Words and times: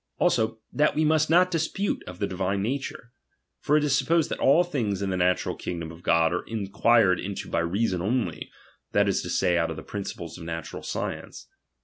Also, 0.17 0.57
that 0.73 0.95
we 0.95 1.05
must 1.05 1.29
■^ot 1.29 1.51
dispute 1.51 2.03
of 2.07 2.17
the 2.17 2.25
divine 2.25 2.63
nature; 2.63 3.11
for 3.59 3.77
it 3.77 3.83
is 3.83 3.95
sup 3.95 4.07
posed 4.07 4.31
that 4.31 4.39
all 4.39 4.63
things 4.63 4.99
in 5.03 5.11
the 5.11 5.15
natural 5.15 5.55
kingdom 5.55 5.91
of 5.91 6.01
God 6.01 6.33
are 6.33 6.43
inquired 6.47 7.19
into 7.19 7.47
by 7.51 7.59
reason 7.59 8.01
only, 8.01 8.49
that 8.93 9.07
is 9.07 9.21
to 9.21 9.29
Say, 9.29 9.59
out 9.59 9.69
of 9.69 9.75
the 9.77 9.83
principles 9.83 10.39
of 10.39 10.43
natural 10.43 10.81
science. 10.81 11.47